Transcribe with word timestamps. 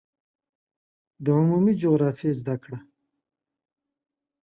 د 1.23 1.25
عمومي 1.37 1.73
جغرافیې 1.81 2.31
زده 2.39 2.55
کړه 2.63 2.79